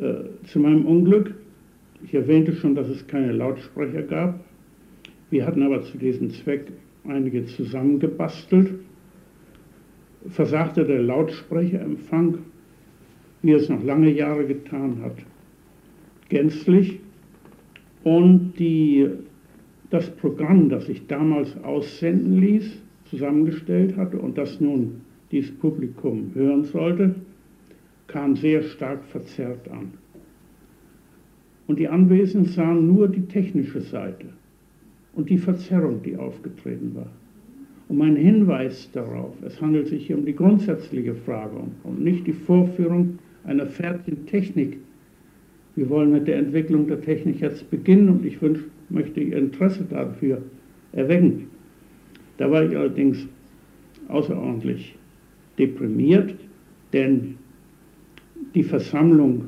Äh, 0.00 0.46
zu 0.46 0.60
meinem 0.60 0.86
Unglück, 0.86 1.34
ich 2.04 2.14
erwähnte 2.14 2.52
schon, 2.52 2.76
dass 2.76 2.88
es 2.88 3.06
keine 3.08 3.32
Lautsprecher 3.32 4.02
gab. 4.02 4.44
Wir 5.30 5.44
hatten 5.44 5.62
aber 5.62 5.82
zu 5.82 5.98
diesem 5.98 6.30
Zweck 6.30 6.70
einige 7.04 7.44
zusammengebastelt. 7.46 8.74
Versagte 10.28 10.84
der 10.84 11.02
Lautsprecherempfang, 11.02 12.38
wie 13.42 13.52
es 13.52 13.68
noch 13.68 13.82
lange 13.82 14.12
Jahre 14.12 14.46
getan 14.46 15.00
hat, 15.02 15.16
gänzlich. 16.28 17.00
Und 18.04 18.52
die, 18.58 19.08
das 19.90 20.10
Programm, 20.10 20.68
das 20.68 20.88
ich 20.88 21.08
damals 21.08 21.56
aussenden 21.64 22.40
ließ, 22.40 22.80
zusammengestellt 23.06 23.96
hatte 23.96 24.18
und 24.18 24.38
das 24.38 24.60
nun 24.60 25.00
dieses 25.32 25.50
Publikum 25.58 26.30
hören 26.34 26.64
sollte, 26.64 27.16
kam 28.08 28.34
sehr 28.36 28.62
stark 28.62 29.04
verzerrt 29.04 29.70
an. 29.70 29.92
Und 31.66 31.78
die 31.78 31.88
Anwesenden 31.88 32.50
sahen 32.50 32.86
nur 32.86 33.08
die 33.08 33.26
technische 33.26 33.82
Seite 33.82 34.26
und 35.12 35.28
die 35.28 35.38
Verzerrung, 35.38 36.02
die 36.02 36.16
aufgetreten 36.16 36.94
war. 36.94 37.10
Und 37.88 37.98
mein 37.98 38.16
Hinweis 38.16 38.90
darauf, 38.92 39.34
es 39.42 39.60
handelt 39.60 39.88
sich 39.88 40.06
hier 40.06 40.18
um 40.18 40.24
die 40.24 40.34
grundsätzliche 40.34 41.14
Frage 41.14 41.56
und 41.84 42.02
nicht 42.02 42.26
die 42.26 42.32
Vorführung 42.32 43.18
einer 43.44 43.66
fertigen 43.66 44.26
Technik. 44.26 44.78
Wir 45.76 45.88
wollen 45.88 46.12
mit 46.12 46.26
der 46.26 46.38
Entwicklung 46.38 46.86
der 46.86 47.00
Technik 47.00 47.40
jetzt 47.40 47.70
beginnen 47.70 48.08
und 48.08 48.24
ich 48.24 48.40
wünsch, 48.42 48.60
möchte 48.88 49.20
Ihr 49.20 49.36
Interesse 49.36 49.84
dafür 49.88 50.42
erwecken. 50.92 51.48
Da 52.38 52.50
war 52.50 52.64
ich 52.64 52.76
allerdings 52.76 53.26
außerordentlich 54.08 54.96
deprimiert, 55.58 56.34
denn 56.92 57.36
die 58.54 58.62
Versammlung 58.62 59.44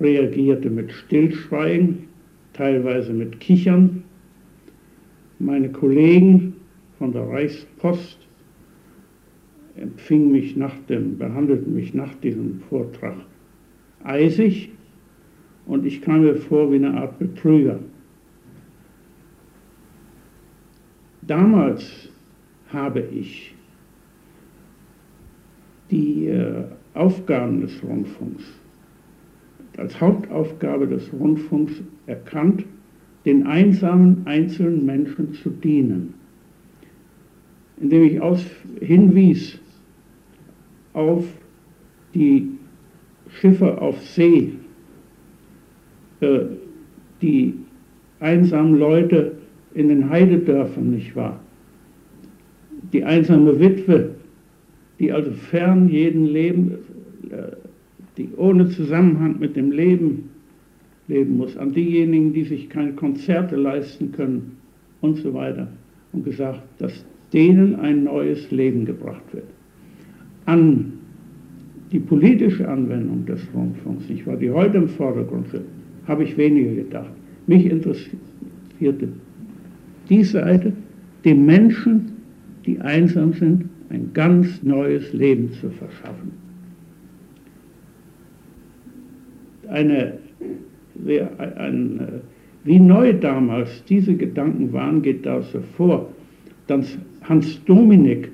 reagierte 0.00 0.70
mit 0.70 0.92
Stillschweigen, 0.92 2.08
teilweise 2.52 3.12
mit 3.12 3.40
Kichern. 3.40 4.02
Meine 5.38 5.70
Kollegen 5.70 6.54
von 6.98 7.12
der 7.12 7.28
Reichspost 7.28 8.18
empfingen 9.76 10.32
mich 10.32 10.56
nach 10.56 10.76
dem, 10.88 11.16
behandelten 11.16 11.74
mich 11.74 11.94
nach 11.94 12.14
diesem 12.16 12.60
Vortrag 12.68 13.16
eisig 14.04 14.70
und 15.66 15.86
ich 15.86 16.02
kam 16.02 16.22
mir 16.22 16.36
vor 16.36 16.70
wie 16.72 16.76
eine 16.76 16.94
Art 16.94 17.18
Betrüger. 17.18 17.78
Damals 21.22 22.08
habe 22.72 23.00
ich 23.00 23.54
die 25.90 26.26
äh, 26.26 26.64
Aufgaben 26.94 27.60
des 27.60 27.82
Rundfunks 27.82 28.44
als 29.80 29.98
Hauptaufgabe 30.00 30.86
des 30.86 31.10
Rundfunks 31.12 31.72
erkannt, 32.06 32.64
den 33.24 33.46
einsamen 33.46 34.22
einzelnen 34.26 34.84
Menschen 34.84 35.32
zu 35.32 35.50
dienen, 35.50 36.14
indem 37.80 38.04
ich 38.04 38.20
aus, 38.20 38.44
hinwies 38.80 39.58
auf 40.92 41.24
die 42.14 42.50
Schiffe 43.28 43.80
auf 43.80 44.00
See, 44.02 44.52
äh, 46.20 46.40
die 47.22 47.54
einsamen 48.18 48.78
Leute 48.78 49.32
in 49.74 49.88
den 49.88 50.10
Heidedörfern, 50.10 50.90
nicht 50.90 51.14
wahr? 51.16 51.40
Die 52.92 53.04
einsame 53.04 53.58
Witwe, 53.60 54.16
die 55.00 55.10
also 55.10 55.32
fern 55.32 55.88
jeden 55.88 56.26
Leben, 56.26 56.72
die 58.16 58.28
ohne 58.36 58.68
Zusammenhang 58.68 59.40
mit 59.40 59.56
dem 59.56 59.72
Leben 59.72 60.28
leben 61.08 61.38
muss, 61.38 61.56
an 61.56 61.72
diejenigen, 61.72 62.32
die 62.32 62.44
sich 62.44 62.68
keine 62.68 62.92
Konzerte 62.92 63.56
leisten 63.56 64.12
können 64.12 64.58
und 65.00 65.16
so 65.16 65.34
weiter. 65.34 65.66
Und 66.12 66.24
gesagt, 66.24 66.62
dass 66.78 67.04
denen 67.32 67.76
ein 67.76 68.04
neues 68.04 68.50
Leben 68.50 68.84
gebracht 68.84 69.22
wird. 69.32 69.44
An 70.46 70.92
die 71.92 71.98
politische 71.98 72.68
Anwendung 72.68 73.24
des 73.26 73.40
Rundfunks, 73.54 74.08
nicht 74.08 74.26
wahr, 74.26 74.36
die 74.36 74.50
heute 74.50 74.78
im 74.78 74.88
Vordergrund 74.88 75.48
steht, 75.48 75.62
habe 76.06 76.24
ich 76.24 76.36
weniger 76.36 76.74
gedacht. 76.74 77.10
Mich 77.46 77.66
interessierte 77.66 79.08
die 80.08 80.24
Seite, 80.24 80.72
den 81.24 81.46
Menschen, 81.46 82.12
die 82.66 82.78
einsam 82.80 83.32
sind, 83.32 83.69
ein 83.90 84.12
ganz 84.14 84.62
neues 84.62 85.12
Leben 85.12 85.52
zu 85.52 85.68
verschaffen. 85.70 86.32
Eine, 89.68 90.18
ein, 91.56 92.22
wie 92.64 92.78
neu 92.78 93.12
damals 93.12 93.84
diese 93.84 94.14
Gedanken 94.14 94.72
waren, 94.72 95.02
geht 95.02 95.26
daraus 95.26 95.52
hervor, 95.52 96.08
dass 96.66 96.98
Hans 97.22 97.62
Dominik, 97.64 98.30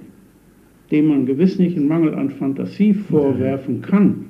dem 0.90 1.08
man 1.08 1.26
gewiss 1.26 1.58
nicht 1.58 1.76
einen 1.76 1.88
Mangel 1.88 2.14
an 2.14 2.30
Fantasie 2.30 2.94
vorwerfen 2.94 3.82
kann, 3.82 4.26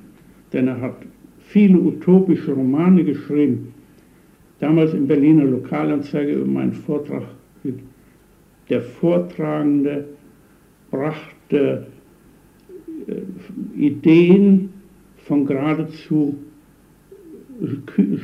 denn 0.52 0.68
er 0.68 0.80
hat 0.80 0.96
viele 1.40 1.78
utopische 1.78 2.52
Romane 2.52 3.04
geschrieben, 3.04 3.74
damals 4.60 4.94
im 4.94 5.06
Berliner 5.06 5.44
Lokalanzeige 5.44 6.34
über 6.34 6.46
meinen 6.46 6.72
Vortrag, 6.72 7.24
der 8.68 8.82
Vortragende 8.82 10.04
brachte 10.96 11.86
äh, 13.06 13.80
Ideen 13.80 14.70
von 15.18 15.46
geradezu 15.46 16.36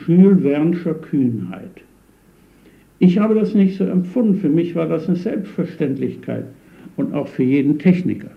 Jules 0.07 0.85
Kühnheit. 1.03 1.83
Ich 2.99 3.19
habe 3.19 3.35
das 3.35 3.55
nicht 3.55 3.77
so 3.77 3.85
empfunden. 3.85 4.37
Für 4.37 4.49
mich 4.49 4.75
war 4.75 4.87
das 4.87 5.09
eine 5.09 5.17
Selbstverständlichkeit 5.17 6.45
und 6.97 7.15
auch 7.15 7.27
für 7.27 7.43
jeden 7.43 7.79
Techniker. 7.79 8.31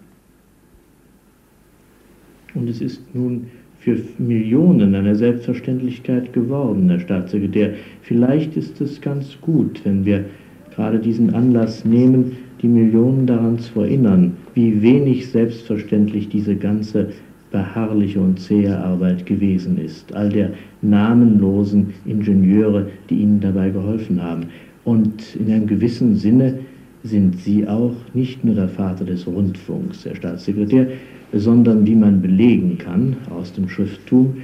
Und 2.53 2.69
es 2.69 2.81
ist 2.81 3.01
nun 3.13 3.47
für 3.79 3.99
Millionen 4.17 4.95
eine 4.95 5.15
Selbstverständlichkeit 5.15 6.33
geworden, 6.33 6.89
Herr 6.89 6.99
Staatssekretär. 6.99 7.73
Vielleicht 8.01 8.57
ist 8.57 8.81
es 8.81 9.01
ganz 9.01 9.39
gut, 9.41 9.81
wenn 9.83 10.05
wir 10.05 10.25
gerade 10.73 10.99
diesen 10.99 11.33
Anlass 11.35 11.85
nehmen, 11.85 12.37
die 12.61 12.67
Millionen 12.67 13.27
daran 13.27 13.59
zu 13.59 13.81
erinnern, 13.81 14.33
wie 14.53 14.81
wenig 14.81 15.29
selbstverständlich 15.29 16.29
diese 16.29 16.55
ganze 16.55 17.09
beharrliche 17.51 18.19
und 18.19 18.39
zähe 18.39 18.77
Arbeit 18.77 19.25
gewesen 19.25 19.77
ist. 19.77 20.13
All 20.13 20.29
der 20.29 20.51
namenlosen 20.81 21.93
Ingenieure, 22.05 22.87
die 23.09 23.15
ihnen 23.15 23.39
dabei 23.39 23.69
geholfen 23.69 24.21
haben. 24.21 24.47
Und 24.83 25.35
in 25.35 25.51
einem 25.51 25.67
gewissen 25.67 26.15
Sinne 26.15 26.59
sind 27.03 27.39
Sie 27.39 27.67
auch 27.67 27.95
nicht 28.13 28.43
nur 28.43 28.55
der 28.55 28.67
Vater 28.67 29.05
des 29.05 29.27
Rundfunks, 29.27 30.05
Herr 30.05 30.15
Staatssekretär, 30.15 30.87
sondern 31.33 31.85
wie 31.85 31.95
man 31.95 32.21
belegen 32.21 32.77
kann 32.77 33.15
aus 33.29 33.53
dem 33.53 33.69
Schrifttum, 33.69 34.37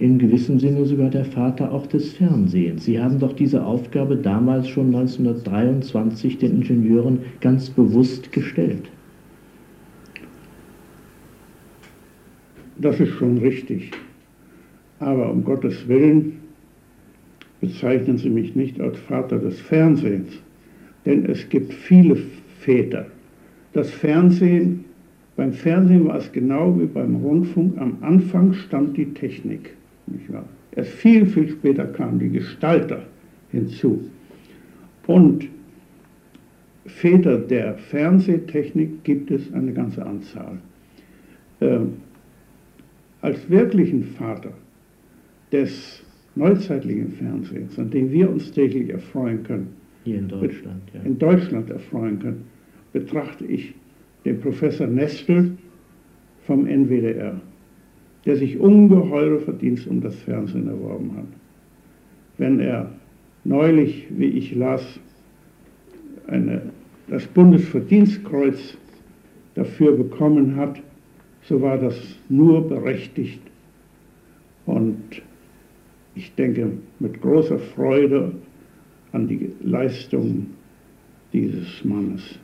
in 0.00 0.18
gewissem 0.18 0.58
Sinne 0.58 0.86
sogar 0.86 1.10
der 1.10 1.26
Vater 1.26 1.70
auch 1.70 1.86
des 1.86 2.14
Fernsehens. 2.14 2.84
Sie 2.86 2.98
haben 2.98 3.18
doch 3.18 3.34
diese 3.34 3.64
Aufgabe 3.64 4.16
damals 4.16 4.66
schon 4.66 4.86
1923 4.86 6.38
den 6.38 6.56
Ingenieuren 6.56 7.18
ganz 7.42 7.68
bewusst 7.68 8.32
gestellt. 8.32 8.90
Das 12.78 12.98
ist 12.98 13.10
schon 13.10 13.38
richtig. 13.38 13.90
Aber 15.00 15.30
um 15.30 15.44
Gottes 15.44 15.86
Willen 15.86 16.38
bezeichnen 17.60 18.16
Sie 18.16 18.30
mich 18.30 18.56
nicht 18.56 18.80
als 18.80 18.98
Vater 18.98 19.38
des 19.38 19.60
Fernsehens, 19.60 20.32
denn 21.04 21.26
es 21.26 21.46
gibt 21.50 21.74
viele 21.74 22.16
Väter. 22.60 23.06
Das 23.74 23.90
Fernsehen, 23.90 24.86
beim 25.36 25.52
Fernsehen 25.52 26.06
war 26.06 26.16
es 26.16 26.32
genau 26.32 26.74
wie 26.80 26.86
beim 26.86 27.16
Rundfunk, 27.16 27.76
am 27.76 27.98
Anfang 28.00 28.54
stand 28.54 28.96
die 28.96 29.12
Technik. 29.12 29.74
Nicht 30.10 30.32
wahr? 30.32 30.48
Erst 30.76 30.90
viel, 30.90 31.26
viel 31.26 31.48
später 31.48 31.86
kamen 31.86 32.18
die 32.18 32.30
Gestalter 32.30 33.02
hinzu. 33.50 34.08
Und 35.06 35.48
Väter 36.86 37.38
der 37.38 37.74
Fernsehtechnik 37.76 39.04
gibt 39.04 39.30
es 39.30 39.52
eine 39.52 39.72
ganze 39.72 40.04
Anzahl. 40.04 40.58
Ähm, 41.60 41.94
als 43.20 43.48
wirklichen 43.50 44.04
Vater 44.04 44.52
des 45.52 46.02
neuzeitlichen 46.36 47.12
Fernsehens, 47.12 47.78
an 47.78 47.90
dem 47.90 48.10
wir 48.10 48.30
uns 48.30 48.50
täglich 48.52 48.90
erfreuen 48.90 49.42
können, 49.42 49.68
hier 50.04 50.18
in 50.18 50.28
Deutschland, 50.28 50.82
ja. 50.94 51.00
in 51.02 51.18
Deutschland 51.18 51.70
erfreuen 51.70 52.18
können, 52.18 52.44
betrachte 52.92 53.44
ich 53.44 53.74
den 54.24 54.40
Professor 54.40 54.86
Nestel 54.86 55.56
vom 56.46 56.66
NWDR 56.66 57.40
der 58.26 58.36
sich 58.36 58.58
ungeheure 58.58 59.40
Verdienste 59.40 59.90
um 59.90 60.00
das 60.00 60.14
Fernsehen 60.16 60.68
erworben 60.68 61.16
hat. 61.16 61.26
Wenn 62.38 62.60
er 62.60 62.90
neulich, 63.44 64.06
wie 64.10 64.26
ich 64.26 64.54
las, 64.54 64.82
eine, 66.26 66.62
das 67.08 67.26
Bundesverdienstkreuz 67.26 68.76
dafür 69.54 69.96
bekommen 69.96 70.56
hat, 70.56 70.80
so 71.42 71.60
war 71.60 71.78
das 71.78 71.96
nur 72.28 72.68
berechtigt. 72.68 73.40
Und 74.66 75.22
ich 76.14 76.34
denke 76.34 76.72
mit 76.98 77.20
großer 77.20 77.58
Freude 77.58 78.32
an 79.12 79.26
die 79.26 79.50
Leistungen 79.62 80.54
dieses 81.32 81.84
Mannes. 81.84 82.38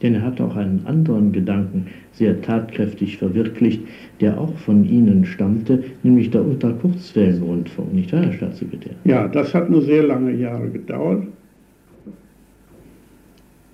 Denn 0.00 0.14
er 0.14 0.22
hat 0.22 0.40
auch 0.40 0.56
einen 0.56 0.84
anderen 0.86 1.32
Gedanken 1.32 1.86
sehr 2.12 2.40
tatkräftig 2.40 3.18
verwirklicht, 3.18 3.82
der 4.20 4.40
auch 4.40 4.56
von 4.58 4.84
Ihnen 4.84 5.24
stammte, 5.24 5.84
nämlich 6.02 6.30
der 6.30 6.44
Ultrakurzwellenrundfunk, 6.44 7.94
nicht 7.94 8.12
wahr, 8.12 8.22
Herr 8.22 8.32
Staatssekretär? 8.32 8.94
Ja, 9.04 9.28
das 9.28 9.54
hat 9.54 9.70
nur 9.70 9.82
sehr 9.82 10.02
lange 10.02 10.32
Jahre 10.32 10.70
gedauert. 10.70 11.26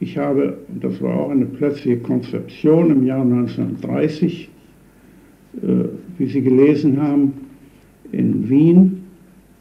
Ich 0.01 0.17
habe, 0.17 0.59
und 0.69 0.85
das 0.85 1.01
war 1.03 1.19
auch 1.19 1.31
eine 1.31 1.47
plötzliche 1.47 1.99
Konzeption 1.99 2.91
im 2.91 3.05
Jahr 3.05 3.23
1930, 3.23 4.49
äh, 5.57 5.67
wie 6.19 6.27
Sie 6.27 6.43
gelesen 6.43 7.03
haben, 7.03 7.33
in 8.13 8.49
Wien 8.49 9.05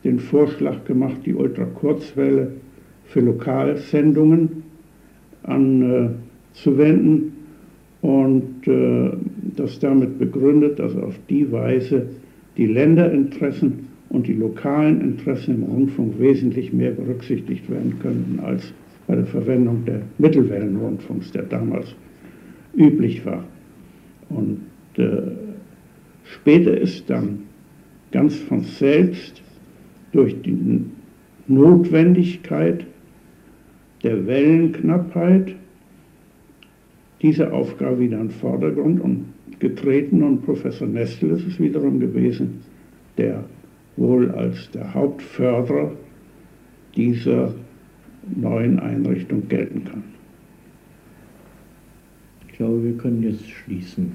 den 0.04 0.20
Vorschlag 0.20 0.86
gemacht, 0.86 1.18
die 1.26 1.34
Ultrakurzwelle 1.34 2.52
für 3.06 3.22
Lokalsendungen 3.22 4.64
an 5.44 5.82
äh, 5.82 6.10
zu 6.64 6.78
wenden 6.78 7.34
und 8.02 8.68
äh, 8.68 9.12
das 9.56 9.80
damit 9.80 10.20
begründet, 10.20 10.80
dass 10.80 10.96
auf 10.96 11.16
die 11.30 11.52
Weise 11.52 12.08
die 12.58 12.68
Länderinteressen 12.68 13.88
und 14.10 14.28
die 14.28 14.34
lokalen 14.34 15.02
Interessen 15.02 15.56
im 15.56 15.64
Rundfunk 15.64 16.20
wesentlich 16.20 16.74
mehr 16.74 16.92
berücksichtigt 16.92 17.70
werden 17.70 18.00
könnten 18.00 18.40
als 18.40 18.72
bei 19.06 19.16
der 19.16 19.26
Verwendung 19.26 19.86
der 19.86 20.02
Mittelwellenrundfunks, 20.18 21.32
der 21.32 21.44
damals 21.44 21.96
üblich 22.76 23.26
war. 23.26 23.44
Und 24.30 24.62
äh, 24.98 25.32
später 26.24 26.78
ist 26.78 27.10
dann 27.10 27.40
ganz 28.12 28.36
von 28.36 28.62
selbst 28.62 29.42
durch 30.12 30.42
die 30.42 30.82
Notwendigkeit 31.48 32.86
der 34.04 34.26
Wellenknappheit 34.26 35.56
diese 37.22 37.52
Aufgabe 37.52 38.00
wieder 38.00 38.20
in 38.20 38.28
den 38.28 38.32
Vordergrund 38.32 39.02
und 39.02 39.26
getreten 39.60 40.22
und 40.24 40.44
Professor 40.44 40.88
Nestel 40.88 41.32
ist 41.32 41.48
es 41.48 41.60
wiederum 41.60 42.00
gewesen, 42.00 42.62
der 43.18 43.44
wohl 43.96 44.30
als 44.32 44.70
der 44.72 44.94
Hauptförderer 44.94 45.92
dieser 46.96 47.54
neuen 48.36 48.80
Einrichtung 48.80 49.48
gelten 49.48 49.86
kann. 49.86 50.04
Ich 52.48 52.54
glaube, 52.54 52.84
wir 52.84 52.98
können 52.98 53.24
jetzt 53.24 53.50
schließen. 53.50 54.14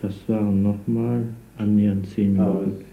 Das 0.00 0.14
waren 0.28 0.62
nochmal 0.62 1.24
annähernd 1.58 2.06
zehn 2.06 2.34
Minuten. 2.34 2.85